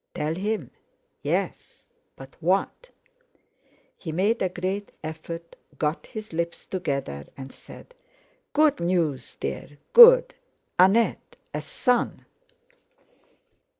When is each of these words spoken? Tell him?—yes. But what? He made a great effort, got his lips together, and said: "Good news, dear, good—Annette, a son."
Tell 0.15 0.33
him?—yes. 0.33 1.93
But 2.15 2.35
what? 2.39 2.89
He 3.95 4.11
made 4.11 4.41
a 4.41 4.49
great 4.49 4.91
effort, 5.03 5.55
got 5.77 6.07
his 6.07 6.33
lips 6.33 6.65
together, 6.65 7.27
and 7.37 7.51
said: 7.51 7.93
"Good 8.53 8.79
news, 8.79 9.37
dear, 9.39 9.77
good—Annette, 9.93 11.35
a 11.53 11.61
son." 11.61 12.25